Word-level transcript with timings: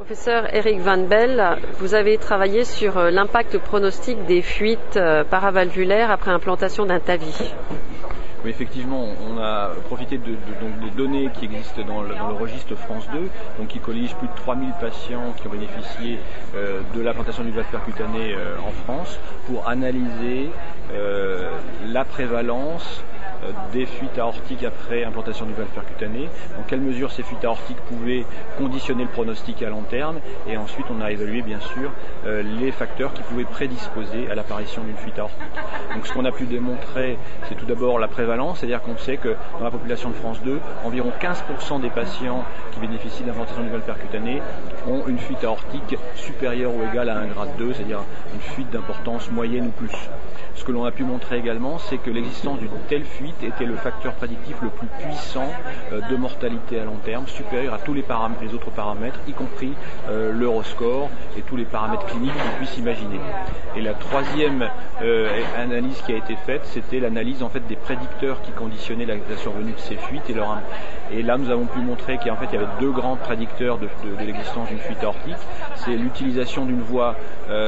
Professeur 0.00 0.54
Eric 0.54 0.80
Van 0.80 0.96
Bell, 0.96 1.58
vous 1.78 1.92
avez 1.94 2.16
travaillé 2.16 2.64
sur 2.64 2.96
euh, 2.96 3.10
l'impact 3.10 3.58
pronostic 3.58 4.24
des 4.24 4.40
fuites 4.40 4.96
euh, 4.96 5.24
paravalvulaires 5.24 6.10
après 6.10 6.30
implantation 6.30 6.86
d'un 6.86 7.00
TAVI. 7.00 7.52
Oui, 8.42 8.48
effectivement, 8.48 9.08
on 9.28 9.36
a 9.38 9.72
profité 9.84 10.16
de, 10.16 10.24
des 10.24 10.90
données 10.96 11.28
qui 11.34 11.44
existent 11.44 11.82
dans 11.86 12.00
le, 12.00 12.14
registre 12.32 12.74
France 12.76 13.06
2, 13.12 13.28
donc 13.58 13.68
qui 13.68 13.78
collige 13.78 14.14
plus 14.14 14.28
de 14.28 14.36
3000 14.36 14.70
patients 14.80 15.34
qui 15.36 15.46
ont 15.46 15.50
bénéficié 15.50 16.18
euh, 16.56 16.80
de 16.94 17.02
l'implantation 17.02 17.44
du 17.44 17.50
valve 17.50 17.66
percutané 17.70 18.34
en 18.66 18.70
France, 18.70 19.20
pour 19.46 19.68
analyser 19.68 20.48
la 21.92 22.04
prévalence 22.06 23.04
des 23.72 23.86
fuites 23.86 24.18
aortiques 24.18 24.64
après 24.64 25.04
implantation 25.04 25.46
du 25.46 25.52
valve 25.52 25.68
percutané, 25.68 26.28
dans 26.56 26.62
quelle 26.66 26.80
mesure 26.80 27.10
ces 27.10 27.22
fuites 27.22 27.44
aortiques 27.44 27.80
pouvaient 27.88 28.24
conditionner 28.58 29.04
le 29.04 29.08
pronostic 29.08 29.62
à 29.62 29.70
long 29.70 29.82
terme, 29.82 30.20
et 30.48 30.56
ensuite 30.56 30.86
on 30.90 31.00
a 31.00 31.10
évalué 31.10 31.42
bien 31.42 31.60
sûr 31.60 31.90
euh, 32.26 32.42
les 32.60 32.72
facteurs 32.72 33.12
qui 33.12 33.22
pouvaient 33.22 33.44
prédisposer 33.44 34.30
à 34.30 34.34
l'apparition 34.34 34.82
d'une 34.82 34.96
fuite 34.96 35.18
aortique. 35.18 35.36
Donc 35.94 36.06
ce 36.06 36.12
qu'on 36.12 36.24
a 36.24 36.32
pu 36.32 36.44
démontrer, 36.44 37.18
c'est 37.48 37.54
tout 37.54 37.66
d'abord 37.66 37.98
la 37.98 38.08
prévalence, 38.08 38.58
c'est-à-dire 38.58 38.82
qu'on 38.82 38.96
sait 38.96 39.16
que 39.16 39.36
dans 39.58 39.64
la 39.64 39.70
population 39.70 40.10
de 40.10 40.14
France 40.14 40.40
2, 40.42 40.60
environ 40.84 41.12
15% 41.20 41.80
des 41.80 41.90
patients 41.90 42.44
qui 42.72 42.80
bénéficient 42.80 43.24
d'implantation 43.24 43.62
du 43.62 43.70
valve 43.70 43.82
percutané 43.82 44.42
ont 44.88 45.06
une 45.06 45.18
fuite 45.18 45.44
aortique 45.44 45.96
supérieure 46.14 46.72
ou 46.74 46.82
égale 46.90 47.08
à 47.08 47.18
un 47.18 47.26
grade 47.26 47.50
2, 47.58 47.72
c'est-à-dire 47.74 48.00
une 48.34 48.40
fuite 48.40 48.70
d'importance 48.70 49.30
moyenne 49.30 49.66
ou 49.66 49.70
plus. 49.70 49.96
Ce 50.60 50.64
que 50.64 50.72
l'on 50.72 50.84
a 50.84 50.90
pu 50.90 51.04
montrer 51.04 51.38
également, 51.38 51.78
c'est 51.78 51.98
que 51.98 52.10
l'existence 52.10 52.58
d'une 52.58 52.68
telle 52.88 53.04
fuite 53.04 53.42
était 53.42 53.64
le 53.64 53.76
facteur 53.76 54.12
prédictif 54.14 54.56
le 54.62 54.68
plus 54.68 54.88
puissant 54.88 55.48
euh, 55.92 56.00
de 56.10 56.16
mortalité 56.16 56.78
à 56.80 56.84
long 56.84 56.98
terme, 57.04 57.26
supérieur 57.26 57.74
à 57.74 57.78
tous 57.78 57.94
les, 57.94 58.04
autres 58.54 58.70
paramètres, 58.70 59.18
y 59.28 59.32
compris 59.32 59.72
euh, 60.08 60.32
l'euroscore 60.32 61.08
et 61.38 61.42
tous 61.42 61.56
les 61.56 61.64
paramètres 61.64 62.06
cliniques 62.06 62.32
qu'on 62.32 62.58
puisse 62.58 62.76
imaginer. 62.78 63.20
Et 63.76 63.80
la 63.80 63.94
troisième 63.94 64.68
euh, 65.02 65.30
analyse 65.56 66.02
qui 66.02 66.12
a 66.12 66.16
été 66.16 66.36
faite, 66.36 66.62
c'était 66.64 67.00
l'analyse 67.00 67.42
en 67.42 67.48
fait 67.48 67.66
des 67.66 67.76
prédicteurs 67.76 68.42
qui 68.42 68.50
conditionnaient 68.52 69.06
la, 69.06 69.14
survenue 69.38 69.72
de 69.72 69.78
ces 69.78 69.96
fuites 69.96 70.28
et 70.28 70.34
leur 70.34 70.58
et 71.12 71.22
là, 71.22 71.36
nous 71.38 71.50
avons 71.50 71.66
pu 71.66 71.80
montrer 71.80 72.18
qu'en 72.18 72.36
fait, 72.36 72.46
il 72.52 72.54
y 72.54 72.56
avait 72.56 72.72
deux 72.78 72.90
grands 72.90 73.16
prédicteurs 73.16 73.78
de, 73.78 73.88
l'existence 74.24 74.68
d'une 74.68 74.78
fuite 74.78 75.02
aortique. 75.02 75.34
C'est 75.76 75.96
l'utilisation 75.96 76.64
d'une 76.64 76.80
voie 76.80 77.16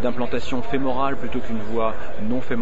d'implantation 0.00 0.62
fémorale 0.62 1.16
plutôt 1.16 1.40
qu'une 1.40 1.58
voie 1.58 1.94
non 2.28 2.40
fémorale 2.40 2.53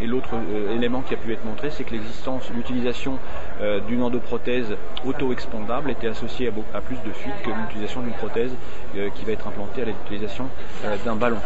et 0.00 0.06
l'autre 0.06 0.30
euh, 0.34 0.74
élément 0.74 1.02
qui 1.02 1.14
a 1.14 1.16
pu 1.16 1.32
être 1.32 1.44
montré, 1.44 1.70
c'est 1.70 1.84
que 1.84 1.92
l'existence, 1.92 2.50
l'utilisation 2.54 3.18
euh, 3.60 3.80
d'une 3.80 4.02
endoprothèse 4.02 4.76
auto-expandable 5.04 5.90
était 5.90 6.08
associée 6.08 6.50
à, 6.74 6.80
plus 6.80 6.96
de 7.06 7.12
fuites 7.12 7.40
que 7.44 7.50
l'utilisation 7.50 8.02
d'une 8.02 8.12
prothèse 8.12 8.52
euh, 8.96 9.08
qui 9.14 9.24
va 9.24 9.32
être 9.32 9.46
implantée 9.46 9.82
à 9.82 9.84
l'utilisation 9.84 10.48
d'un 11.04 11.16
ballon. 11.16 11.38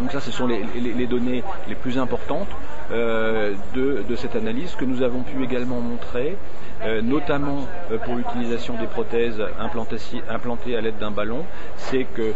Donc 0.00 0.12
ça, 0.12 0.20
ce 0.20 0.30
sont 0.30 0.46
les, 0.46 1.06
données 1.06 1.42
les 1.68 1.74
plus 1.74 1.98
importantes 1.98 2.48
de, 2.90 4.16
cette 4.16 4.36
analyse 4.36 4.74
que 4.74 4.84
nous 4.84 5.02
avons 5.02 5.20
pu 5.20 5.42
également 5.44 5.80
montrer. 5.80 6.36
notamment 7.02 7.66
pour 8.04 8.16
l'utilisation 8.16 8.74
des 8.78 8.86
prothèses 8.86 9.42
implantées 10.28 10.76
à 10.76 10.80
l'aide 10.80 10.98
d'un 10.98 11.10
ballon, 11.10 11.44
c'est 11.76 12.04
que 12.04 12.32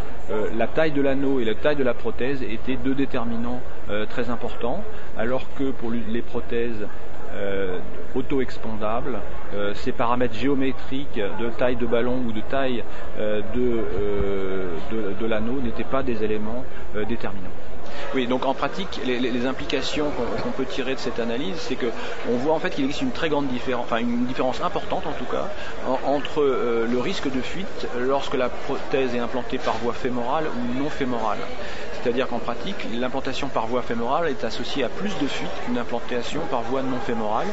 la 0.55 0.67
taille 0.67 0.91
de 0.91 1.01
l'anneau 1.01 1.39
et 1.39 1.45
la 1.45 1.55
taille 1.55 1.75
de 1.75 1.83
la 1.83 1.93
prothèse 1.93 2.43
étaient 2.43 2.77
deux 2.77 2.95
déterminants 2.95 3.61
très 4.09 4.29
importants, 4.29 4.83
alors 5.17 5.45
que 5.57 5.71
pour 5.71 5.91
les 5.91 6.21
prothèses 6.21 6.87
euh, 7.35 7.79
auto-expandables, 8.13 9.19
euh, 9.53 9.73
ces 9.73 9.91
paramètres 9.91 10.35
géométriques 10.35 11.19
de 11.39 11.49
taille 11.49 11.75
de 11.75 11.85
ballon 11.85 12.23
ou 12.25 12.31
de 12.31 12.39
taille 12.39 12.81
euh, 13.19 13.41
de, 13.53 15.25
l'anneau 15.25 15.59
n'étaient 15.59 15.83
pas 15.83 16.01
des 16.01 16.23
éléments 16.23 16.63
déterminants. 17.09 17.49
Oui, 18.13 18.27
donc 18.27 18.45
en 18.45 18.53
pratique, 18.53 19.01
les, 19.05 19.45
implications 19.45 20.07
qu'on 20.43 20.51
peut 20.51 20.65
tirer 20.65 20.95
de 20.95 20.99
cette 20.99 21.19
analyse, 21.19 21.55
c'est 21.57 21.75
qu'on 21.75 22.37
voit 22.37 22.53
en 22.53 22.59
fait 22.59 22.71
qu'il 22.71 22.85
existe 22.85 23.01
une 23.01 23.11
très 23.11 23.29
grande 23.29 23.47
différence, 23.47 23.85
enfin 23.85 23.97
une 23.97 24.25
différence 24.25 24.61
importante 24.61 25.05
en 25.05 25.11
tout 25.11 25.25
cas, 25.25 25.49
entre 26.05 26.43
le 26.89 26.99
risque 26.99 27.31
de 27.31 27.41
fuite 27.41 27.87
lorsque 27.99 28.35
la 28.35 28.49
prothèse 28.49 29.13
est 29.13 29.19
implantée 29.19 29.57
par 29.57 29.75
voie 29.77 29.93
fémorale 29.93 30.45
ou 30.47 30.83
non 30.83 30.89
fémorale. 30.89 31.39
C'est-à-dire 32.05 32.27
qu'en 32.27 32.37
pratique, 32.37 32.87
l'implantation 32.93 33.47
par 33.47 33.65
voie 33.65 33.81
fémorale 33.81 34.29
est 34.29 34.43
associée 34.43 34.83
à 34.83 34.89
plus 34.89 35.17
de 35.17 35.25
fuites 35.27 35.49
qu'une 35.65 35.79
implantation 35.79 36.41
par 36.51 36.61
voie 36.61 36.83
non 36.83 36.99
fémorale. 36.99 37.47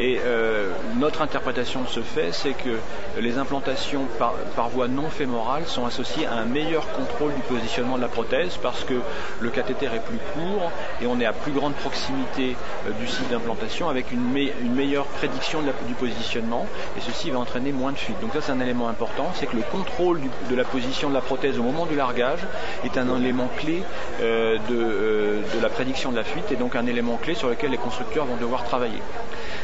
Et 0.00 0.18
euh, 0.24 0.70
notre 0.96 1.22
interprétation 1.22 1.82
de 1.82 1.88
ce 1.88 2.00
fait, 2.00 2.32
c'est 2.32 2.54
que 2.54 2.78
les 3.20 3.38
implantations 3.38 4.06
par, 4.18 4.68
voie 4.68 4.88
non 4.88 5.08
fémorale 5.10 5.64
sont 5.66 5.86
associées 5.86 6.26
à 6.26 6.34
un 6.34 6.44
meilleur 6.44 6.90
contrôle 6.92 7.34
du 7.34 7.40
positionnement 7.42 7.96
de 7.96 8.02
la 8.02 8.08
prothèse 8.08 8.56
parce 8.60 8.82
que 8.82 8.94
le 9.40 9.47
cathéter 9.50 9.86
est 9.86 10.04
plus 10.04 10.18
court 10.34 10.70
et 11.00 11.06
on 11.06 11.20
est 11.20 11.26
à 11.26 11.32
plus 11.32 11.52
grande 11.52 11.74
proximité 11.74 12.56
euh, 12.86 12.90
du 13.00 13.06
site 13.06 13.28
d'implantation 13.30 13.88
avec 13.88 14.12
une, 14.12 14.28
meilleure 14.74 15.06
prédiction 15.06 15.62
du 15.62 15.94
positionnement 15.94 16.66
et 16.96 17.00
ceci 17.00 17.30
va 17.30 17.38
entraîner 17.38 17.72
moins 17.72 17.92
de 17.92 17.98
fuites. 17.98 18.20
Donc 18.20 18.32
ça 18.34 18.40
c'est 18.40 18.52
un 18.52 18.60
élément 18.60 18.88
important, 18.88 19.30
c'est 19.34 19.46
que 19.46 19.56
le 19.56 19.62
contrôle 19.62 20.20
de 20.50 20.54
la 20.54 20.64
position 20.64 21.08
de 21.08 21.14
la 21.14 21.20
prothèse 21.20 21.58
au 21.58 21.62
moment 21.62 21.86
du 21.86 21.96
largage 21.96 22.40
est 22.84 22.96
un 22.98 23.16
élément 23.20 23.48
clé 23.58 23.82
euh, 24.20 24.58
de, 24.68 25.56
de 25.56 25.62
la 25.62 25.68
prédiction 25.68 26.10
de 26.10 26.16
la 26.16 26.24
fuite 26.24 26.50
et 26.52 26.56
donc 26.56 26.76
un 26.76 26.86
élément 26.86 27.16
clé 27.16 27.34
sur 27.34 27.48
lequel 27.48 27.70
les 27.70 27.78
constructeurs 27.78 28.26
vont 28.26 28.36
devoir 28.36 28.64
travailler. 28.64 29.00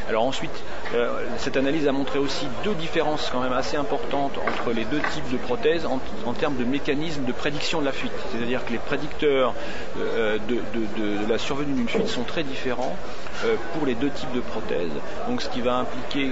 Alors 0.07 0.25
ensuite, 0.25 0.51
euh, 0.93 1.25
cette 1.37 1.57
analyse 1.57 1.87
a 1.87 1.91
montré 1.91 2.19
aussi 2.19 2.45
deux 2.63 2.75
différences 2.75 3.29
quand 3.31 3.41
même 3.41 3.53
assez 3.53 3.75
importantes 3.75 4.37
entre 4.37 4.71
les 4.71 4.85
deux 4.85 5.01
types 5.13 5.29
de 5.31 5.37
prothèses 5.37 5.85
en, 5.87 6.33
termes 6.33 6.57
de 6.57 6.63
mécanisme 6.63 7.23
de 7.23 7.31
prédiction 7.31 7.79
de 7.79 7.85
la 7.85 7.91
fuite. 7.91 8.11
C'est-à-dire 8.31 8.63
que 8.65 8.71
les 8.71 8.77
prédicteurs 8.77 9.53
euh, 9.97 10.37
de, 10.47 11.29
la 11.29 11.37
survenue 11.37 11.73
d'une 11.73 11.87
fuite 11.87 12.07
sont 12.07 12.23
très 12.23 12.43
différents 12.43 12.95
euh, 13.43 13.55
pour 13.73 13.85
les 13.85 13.95
deux 13.95 14.09
types 14.09 14.31
de 14.33 14.41
prothèses. 14.41 14.91
Donc 15.27 15.41
ce 15.41 15.49
qui 15.49 15.61
va 15.61 15.75
impliquer 15.75 16.31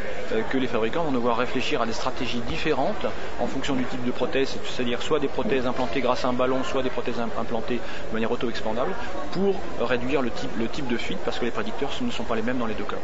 que 0.50 0.58
les 0.58 0.68
fabricants 0.68 1.04
vont 1.04 1.12
devoir 1.12 1.38
réfléchir 1.38 1.82
à 1.82 1.86
des 1.86 1.94
stratégies 1.94 2.42
différentes 2.42 3.06
en 3.40 3.48
fonction 3.48 3.76
du 3.76 3.86
type 3.86 4.04
de 4.06 4.12
prothèse, 4.12 4.58
c'est-à-dire 4.66 5.02
soit 5.02 5.20
des 5.20 5.28
prothèses 5.28 5.66
implantées 5.68 6.02
grâce 6.02 6.26
à 6.26 6.30
un 6.30 6.34
ballon, 6.34 6.64
soit 6.64 6.84
des 6.84 6.90
prothèses 6.90 7.20
implantées 7.20 7.80
de 8.10 8.14
manière 8.14 8.32
auto-expandable, 8.32 8.94
pour 9.32 9.56
réduire 9.82 10.22
le 10.22 10.68
type 10.68 10.88
de 10.88 10.98
fuite 10.98 11.20
parce 11.26 11.40
que 11.40 11.46
les 11.46 11.52
prédicteurs 11.52 11.92
ne 12.02 12.12
sont 12.12 12.24
pas 12.24 12.36
les 12.36 12.42
mêmes 12.42 12.58
dans 12.58 12.68
les 12.68 12.76
deux 12.76 12.84
cas. 12.84 12.98